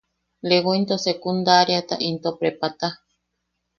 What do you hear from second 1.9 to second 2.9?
into prepata.